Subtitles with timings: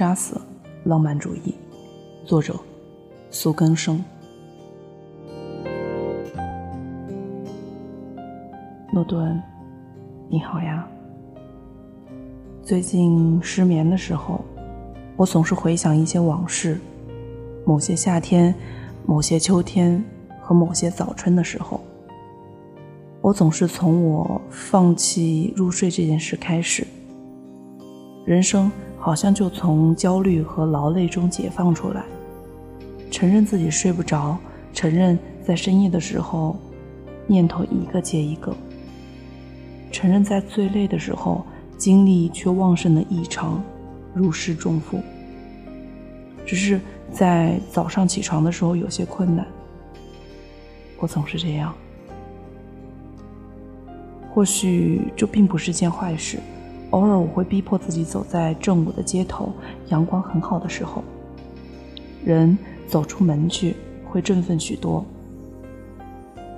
[0.00, 0.40] 杀死
[0.84, 1.54] 浪漫主义，
[2.24, 2.58] 作者
[3.28, 4.02] 苏根生。
[8.94, 9.38] 诺顿，
[10.30, 10.88] 你好呀。
[12.62, 14.42] 最近失眠的时候，
[15.18, 16.80] 我总是回想一些往事，
[17.66, 18.54] 某些夏天，
[19.04, 20.02] 某些秋天
[20.40, 21.78] 和某些早春的时候。
[23.20, 26.86] 我总是从我放弃入睡这件事开始，
[28.24, 32.04] 人生好像就从焦虑和劳累中解放出来，
[33.10, 34.36] 承认自己睡不着，
[34.74, 36.54] 承认在深夜的时候
[37.26, 38.54] 念头一个接一个，
[39.90, 41.44] 承认在最累的时候
[41.78, 43.62] 精力却旺盛的异常，
[44.12, 45.00] 如释重负。
[46.44, 46.78] 只是
[47.10, 49.46] 在早上起床的时候有些困难，
[50.98, 51.74] 我总是这样。
[54.32, 56.38] 或许这并不是件坏事。
[56.90, 59.52] 偶尔我会逼迫自己走在正午的街头，
[59.88, 61.02] 阳光很好的时候，
[62.24, 65.04] 人走出门去会振奋许多。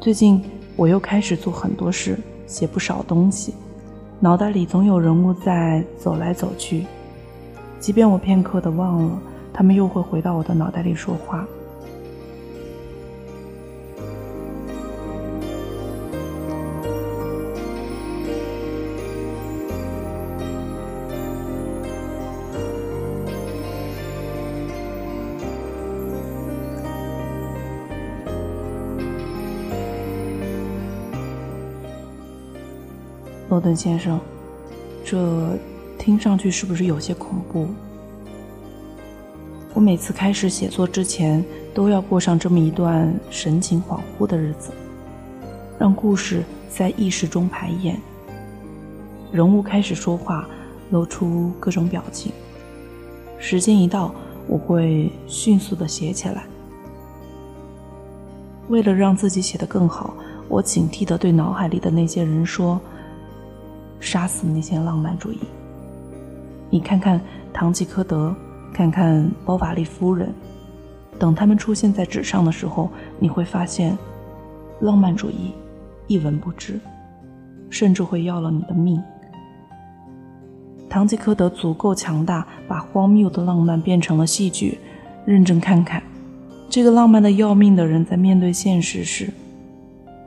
[0.00, 0.42] 最近
[0.76, 3.54] 我又开始做很多事，写不少东西，
[4.18, 6.86] 脑袋里总有人物在走来走去，
[7.78, 9.18] 即便我片刻的忘了，
[9.52, 11.46] 他们又会回到我的脑袋里说话。
[33.48, 34.18] 诺顿先生，
[35.04, 35.56] 这
[35.98, 37.68] 听上去是不是有些恐怖？
[39.74, 44.70] 我每次开始写作之前，都要过上这么一段神情恍惚的日子，
[45.78, 48.00] 让故事在意识中排演，
[49.30, 50.48] 人物开始说话，
[50.90, 52.32] 露出各种表情。
[53.38, 54.12] 时间一到，
[54.48, 56.44] 我会迅速的写起来。
[58.68, 60.14] 为了让自己写得更好，
[60.48, 62.80] 我警惕地对脑海里的那些人说。
[64.00, 65.38] 杀死那些浪漫主义。
[66.70, 67.20] 你看看
[67.52, 68.34] 堂吉诃德，
[68.72, 70.32] 看看包法利夫人，
[71.18, 73.96] 等他们出现在纸上的时候，你会发现，
[74.80, 75.52] 浪漫主义
[76.06, 76.80] 一文不值，
[77.70, 79.00] 甚至会要了你的命。
[80.88, 84.78] 堂吉诃德足够强大，把荒谬的浪漫变成了戏剧。
[85.24, 86.02] 认真看看，
[86.68, 89.30] 这个浪漫的要命的人，在面对现实时，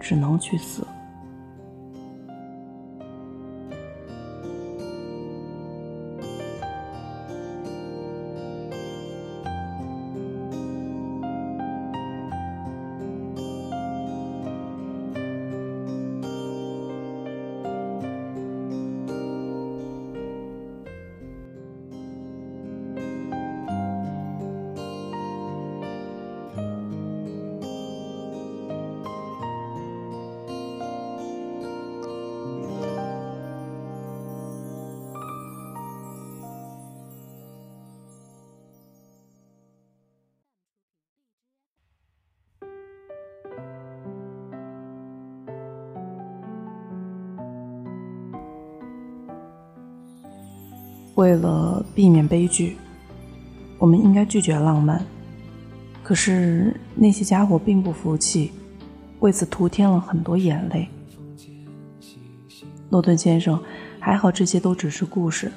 [0.00, 0.86] 只能去死。
[51.16, 52.76] 为了避免悲剧，
[53.78, 55.04] 我们应该拒绝浪漫。
[56.02, 58.52] 可是那些家伙并不服气，
[59.20, 60.88] 为此徒添了很多眼泪。
[62.88, 63.60] 诺顿先生，
[63.98, 65.50] 还好这些都只是故事。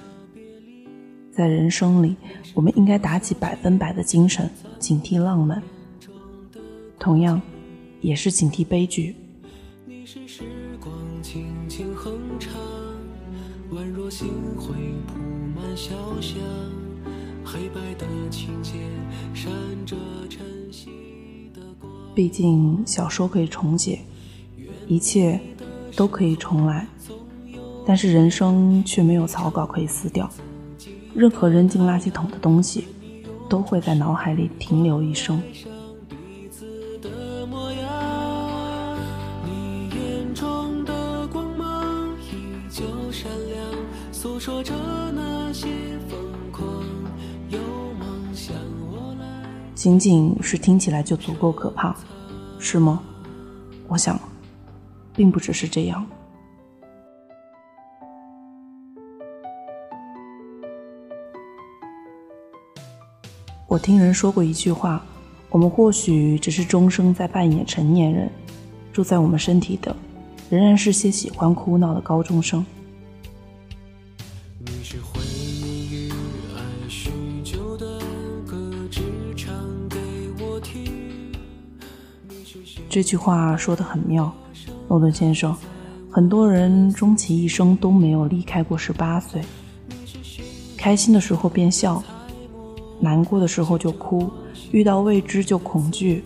[1.32, 2.16] 在人生里，
[2.54, 4.50] 我们应该打起百分百的精神，
[4.80, 5.62] 警惕浪漫，
[6.98, 7.40] 同样，
[8.02, 9.16] 也是警惕悲剧。
[9.86, 10.44] 你是时
[10.80, 10.92] 光
[11.22, 12.54] 轻轻哼唱，
[13.72, 14.74] 宛若星辉
[15.80, 16.36] 小巷，
[17.46, 18.74] 黑白的情节
[19.34, 19.50] 闪
[19.86, 19.96] 着
[20.30, 21.90] 晨曦的光。
[22.14, 24.00] 毕竟小说可以重写，
[24.90, 25.40] 一切
[25.96, 26.86] 都可以重来，
[27.88, 30.30] 但是人生却没有草稿可以撕掉。
[31.16, 32.84] 任何扔进垃圾桶的东西，
[33.48, 35.42] 都会在脑海里停留一生。
[49.80, 51.96] 仅仅是听起来就足够可怕，
[52.60, 53.02] 是吗？
[53.88, 54.20] 我想，
[55.16, 56.06] 并不只是这样。
[63.70, 65.02] 我听人说过一句话：
[65.50, 68.30] 我们或许只是终生在扮演成年人，
[68.92, 69.96] 住在我们身体的，
[70.50, 72.66] 仍然是些喜欢哭闹的高中生。
[82.90, 84.34] 这句话说的很妙，
[84.88, 85.56] 诺顿先生。
[86.10, 89.40] 很多人终其一生都没有离开过十八岁。
[90.76, 92.04] 开心的时候便笑，
[93.00, 94.28] 难过的时候就哭，
[94.72, 96.24] 遇到未知就恐惧，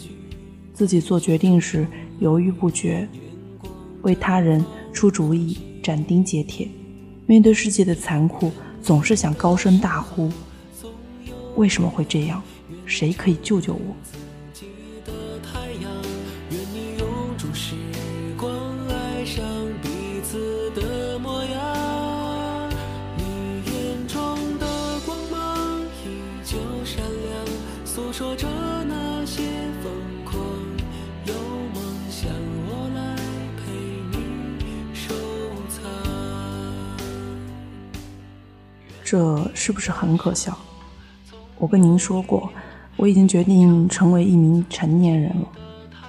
[0.74, 1.86] 自己做决定时
[2.20, 3.06] 犹豫不决，
[4.04, 4.64] 为他人
[4.94, 6.70] 出主意斩钉截铁，
[7.26, 8.50] 面对世界的残酷
[8.82, 10.32] 总是想高声大呼。
[11.58, 12.42] 为什么会这样？
[12.86, 14.23] 谁可以救救我？
[39.14, 40.58] 这是不是很可笑？
[41.60, 42.52] 我跟您说过，
[42.96, 45.48] 我已经决定成为一名成年人了。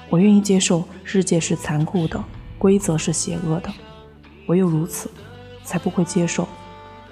[0.09, 2.25] 我愿意接受世界是残酷的，
[2.56, 3.69] 规则是邪恶的。
[4.47, 5.11] 唯有如此，
[5.65, 6.49] 才不会接受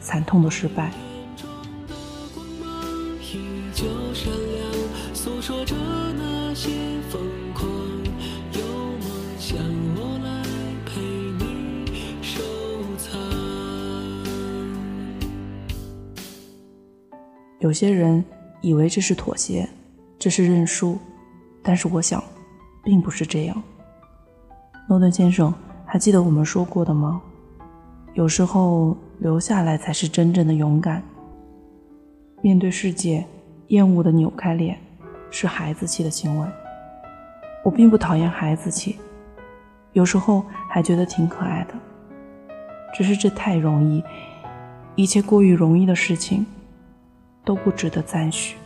[0.01, 0.91] 惨痛的失败。
[17.63, 18.25] 有些人
[18.61, 19.69] 以为这是妥协，
[20.19, 20.99] 这是认输，
[21.63, 22.23] 但是我想，
[22.83, 23.63] 并不是这样。
[24.89, 25.55] 诺顿先生，
[25.87, 27.23] 还记得我们说过的吗？
[28.15, 31.01] 有时候留下来才是真正的勇敢。
[32.41, 33.25] 面对世界，
[33.69, 34.77] 厌恶的扭开脸。
[35.31, 36.47] 是孩子气的行为。
[37.65, 38.99] 我并不讨厌孩子气，
[39.93, 41.75] 有时候还觉得挺可爱的。
[42.93, 44.03] 只是这太容易，
[44.97, 46.45] 一切过于容易的事情，
[47.45, 48.57] 都不值得赞许。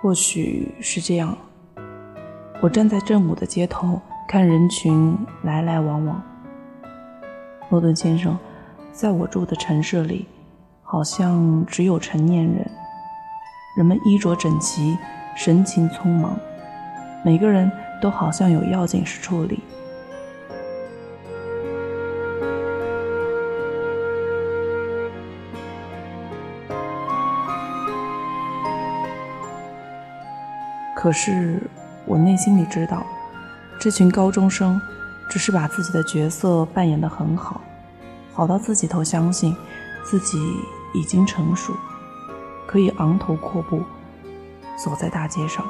[0.00, 1.36] 或许是这样，
[2.60, 6.20] 我站在正午的街头，看人群来来往往。
[7.68, 8.36] 诺顿先生，
[8.90, 10.26] 在我住的城市里，
[10.82, 12.68] 好像只有成年人。
[13.76, 14.98] 人们衣着整齐，
[15.36, 16.36] 神情匆忙，
[17.24, 17.70] 每个人
[18.02, 19.62] 都好像有要紧事处理。
[30.96, 31.62] 可是，
[32.08, 33.04] 我内心里知道，
[33.78, 34.80] 这群高中生
[35.28, 37.60] 只是把自己的角色扮演得很好，
[38.32, 39.54] 好到自己都相信
[40.02, 40.38] 自己
[40.94, 41.74] 已经成熟，
[42.66, 43.82] 可以昂头阔步
[44.82, 45.62] 走在大街上。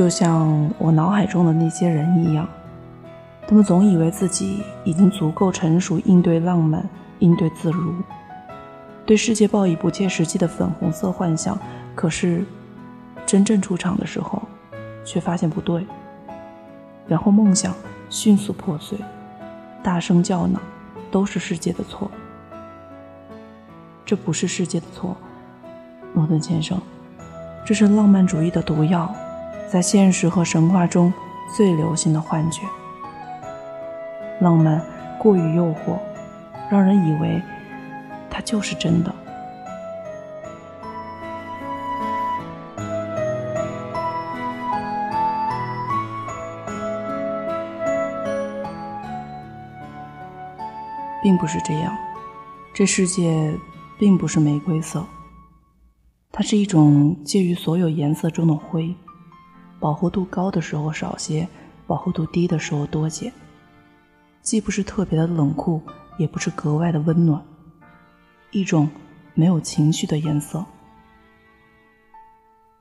[0.00, 2.48] 就像我脑海中的那些人一样，
[3.46, 6.82] 他们总以为自己已经足够成熟应对浪漫、
[7.18, 7.92] 应对自如，
[9.04, 11.58] 对世界抱以不切实际的粉红色幻想。
[11.94, 12.46] 可是，
[13.26, 14.40] 真正出场的时候，
[15.04, 15.86] 却发现不对。
[17.06, 17.74] 然后梦想
[18.08, 18.96] 迅速破碎，
[19.82, 20.54] 大声叫嚷，
[21.10, 22.10] 都是世界的错。
[24.06, 25.14] 这不是世界的错，
[26.14, 26.80] 诺顿先生，
[27.66, 29.14] 这是浪漫主义的毒药。
[29.70, 31.12] 在现实和神话中
[31.56, 32.62] 最流行的幻觉，
[34.40, 34.84] 浪漫
[35.16, 35.96] 过于诱惑，
[36.68, 37.40] 让人以为
[38.28, 39.14] 它就是真的，
[51.22, 51.96] 并不是这样。
[52.74, 53.56] 这世界
[54.00, 55.06] 并不是玫瑰色，
[56.32, 58.92] 它是一种介于所有颜色中的灰。
[59.80, 61.48] 饱和度高的时候少些，
[61.86, 63.32] 饱和度低的时候多些。
[64.42, 65.82] 既不是特别的冷酷，
[66.18, 67.42] 也不是格外的温暖，
[68.52, 68.88] 一种
[69.34, 70.64] 没有情绪的颜色。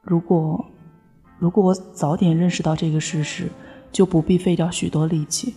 [0.01, 0.65] 如果，
[1.37, 3.49] 如果我早点认识到这个事实，
[3.91, 5.55] 就不必费掉许多力气。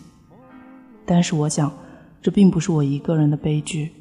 [1.05, 1.73] 但是我想，
[2.21, 3.93] 这并不是我一个人的悲剧。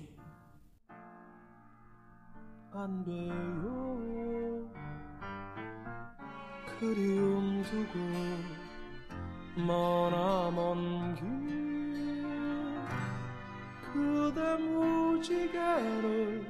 [6.82, 8.00] 그리움 두고
[9.56, 12.76] 머나 먼 길.
[13.94, 16.44] 그대 무지개를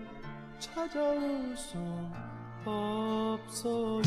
[0.57, 2.13] 찾아올 순
[2.63, 4.01] 없어요.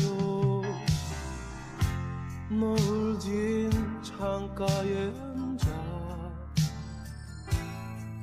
[2.49, 3.69] 노을 진
[4.01, 5.69] 창가에 앉아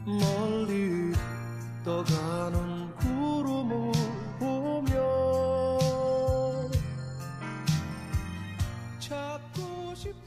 [0.05, 1.13] 멀리
[1.85, 4.02] 떠가는 구름을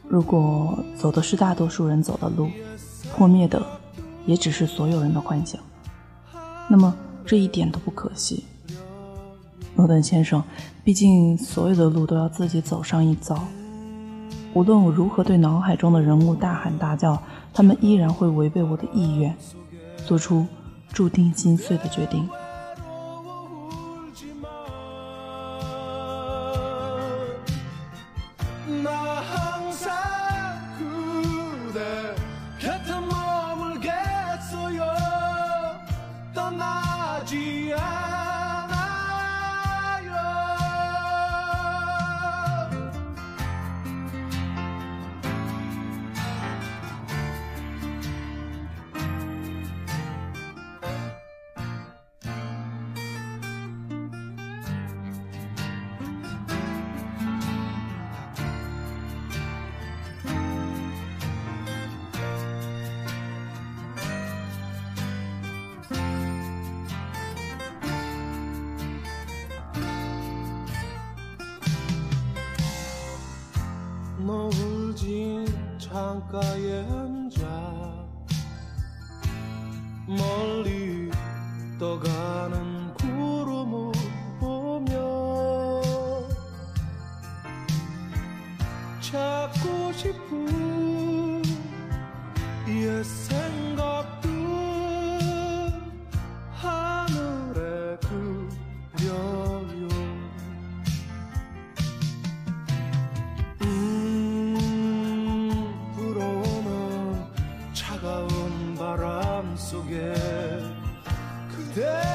[0.08, 2.50] 如果走的是大多数人走的路，
[3.16, 3.62] 破灭的
[4.26, 5.60] 也只是所有人的幻想，
[6.70, 6.96] 那么
[7.26, 8.46] 这一点都不可惜。
[9.76, 10.44] 诺顿先生，
[10.84, 13.38] 毕竟所有的路都要自己走上一遭。
[14.54, 17.22] 无论我如何对脑海中的人物大喊大叫，
[17.54, 19.36] 他们依然会违背我的意愿，
[20.06, 20.46] 做出
[20.94, 22.26] 注定心碎的决定。
[74.26, 75.46] 노을 진
[75.78, 78.08] 창가에 앉아
[80.08, 81.12] 멀리
[81.78, 83.92] 떠가는 구름을
[84.40, 85.84] 보며
[89.00, 91.44] 찾고 싶은
[92.68, 93.04] 옛
[111.76, 112.15] Hey!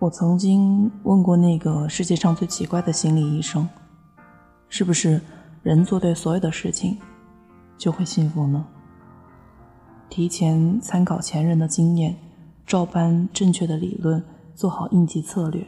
[0.00, 3.68] 我曾经问过那个世界上最奇怪的心理医生，
[4.70, 5.20] 是不是
[5.62, 6.96] 人做对所有的事情
[7.76, 8.64] 就会幸福呢？
[10.08, 12.16] 提前参考前人的经验，
[12.66, 15.66] 照搬正确的理论，做好应急策略，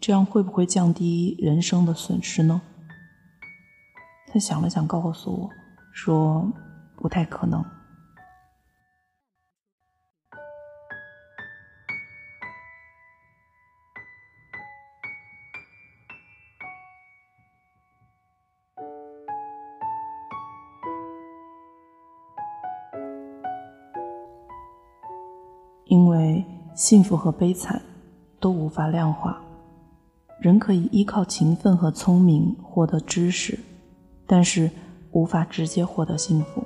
[0.00, 2.62] 这样会不会降低人生的损失呢？
[4.32, 5.50] 他想了想，告诉我
[5.92, 6.48] 说
[6.94, 7.64] 不太可能。
[26.74, 27.80] 幸福和悲惨
[28.40, 29.40] 都无法量化，
[30.40, 33.56] 人可以依靠勤奋和聪明获得知识，
[34.26, 34.68] 但是
[35.12, 36.64] 无法直接获得幸福。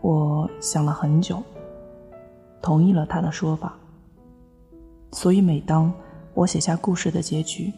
[0.00, 1.42] 我想了很久，
[2.62, 3.76] 同意了他的说法。
[5.12, 5.92] 所以，每当
[6.32, 7.72] 我写下故事的结局，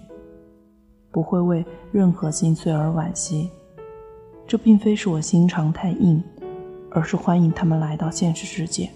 [1.11, 3.51] 不会为任何心碎而惋惜。
[4.47, 6.23] 这并非是我心肠太硬，
[6.91, 8.91] 而是欢迎他们来到现实世界。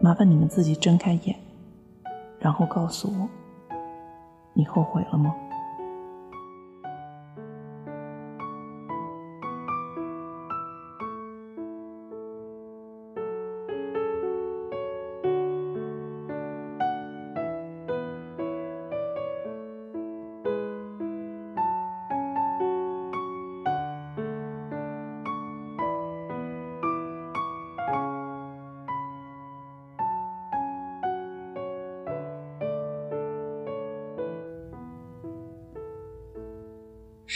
[0.00, 1.34] 麻烦你们自己睁开眼，
[2.38, 3.28] 然后告诉我，
[4.52, 5.34] 你后悔了吗？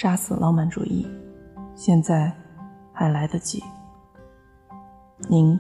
[0.03, 1.07] 杀死浪漫主义，
[1.77, 2.33] 现在
[2.93, 3.63] 还来得及。
[5.29, 5.57] 您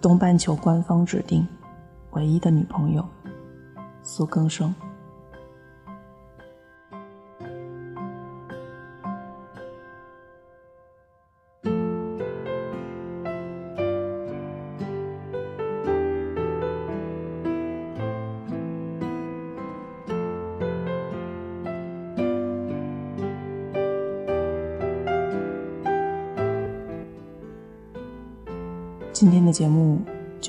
[0.00, 1.44] 东半球官方指定
[2.12, 3.04] 唯一的女朋友
[4.00, 4.72] 苏更生。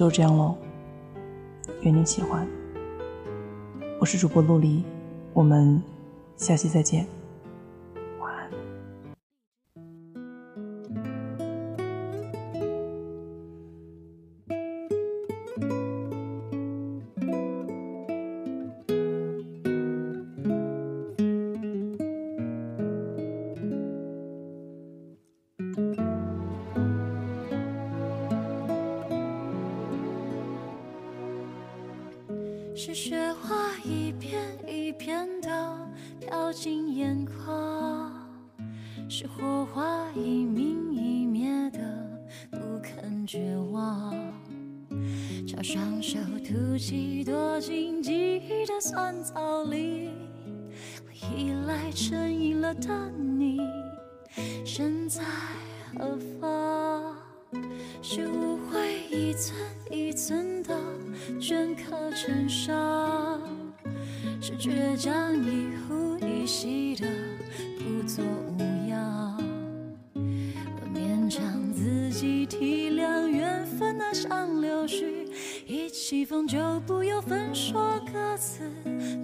[0.03, 0.57] 就这样喽，
[1.83, 2.45] 愿你喜欢。
[4.01, 4.83] 我是主播陆离，
[5.31, 5.81] 我们
[6.35, 7.07] 下期再见，
[39.15, 41.79] 是火花一明一灭的
[42.49, 44.11] 不肯绝望。
[45.47, 50.09] 朝双手吐气，躲进记忆的酸草里。
[51.05, 53.59] 我依赖成瘾了的你，
[54.65, 55.21] 身在
[55.95, 57.15] 何方？
[58.01, 59.55] 是误会一寸
[59.91, 60.75] 一寸的
[61.39, 63.39] 镌刻成伤，
[64.41, 67.05] 是倔强一呼一吸的
[67.77, 68.25] 不作
[68.57, 68.72] 无
[72.23, 75.27] 自己体谅缘分那像柳絮，
[75.67, 78.63] 一起风就不由分说各自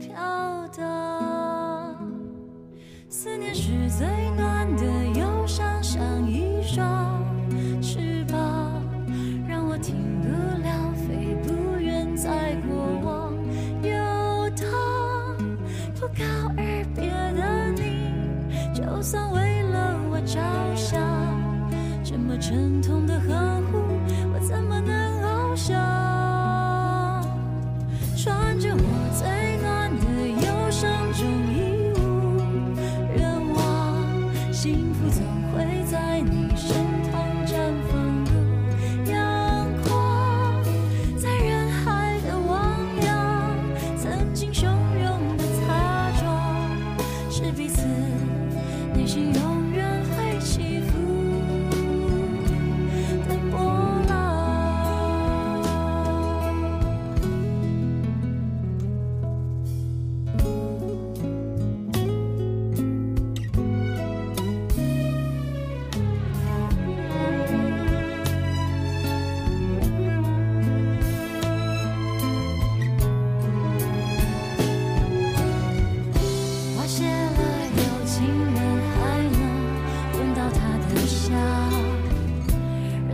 [0.02, 1.96] 飘荡。
[3.08, 4.84] 思念是最暖的
[5.18, 7.09] 忧伤，像一双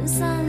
[0.08, 0.44] 人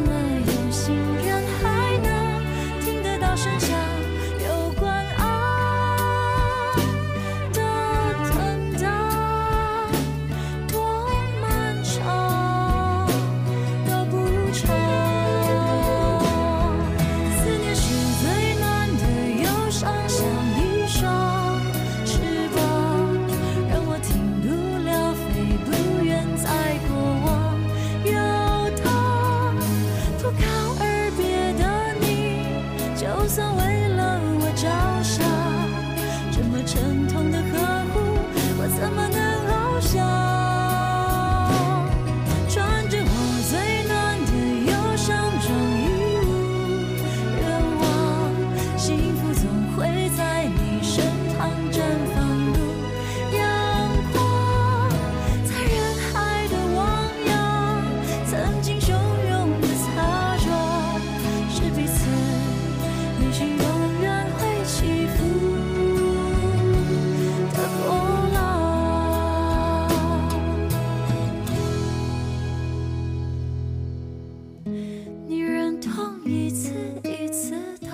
[76.27, 76.73] 一次
[77.05, 77.89] 一次地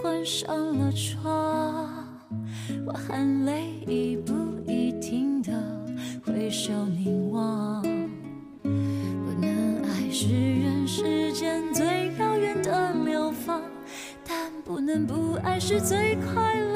[0.00, 2.06] 关上了窗，
[2.86, 4.32] 我含泪一步
[4.64, 5.50] 一停地
[6.24, 7.82] 回首凝望。
[8.62, 13.60] 不能爱是人世间最遥远的流放，
[14.24, 16.67] 但不能不爱是最快乐